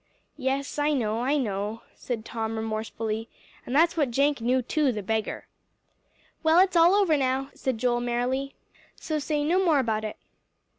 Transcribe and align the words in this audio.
"Yes, 0.39 0.79
I 0.79 0.93
know 0.93 1.19
I 1.21 1.37
know," 1.37 1.83
said 1.93 2.25
Tom 2.25 2.55
remorsefully, 2.57 3.29
"and 3.67 3.75
that's 3.75 3.95
what 3.95 4.09
Jenk 4.09 4.41
knew, 4.41 4.63
too, 4.63 4.91
the 4.91 5.03
beggar!" 5.03 5.45
"Well, 6.41 6.57
it's 6.57 6.75
all 6.75 6.95
over 6.95 7.15
now," 7.15 7.51
said 7.53 7.77
Joel 7.77 8.01
merrily, 8.01 8.55
"so 8.95 9.19
say 9.19 9.43
no 9.43 9.63
more 9.63 9.77
about 9.77 10.03
it." 10.03 10.17